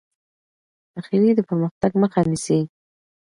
[0.93, 2.59] بخیلي د پرمختګ مخه نیسي.